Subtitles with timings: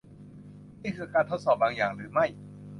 [0.81, 2.25] นี่คือการทดสอบบางอย่างหรือไม่?